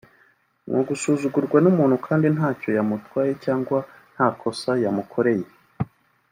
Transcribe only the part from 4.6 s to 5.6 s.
yamukoreye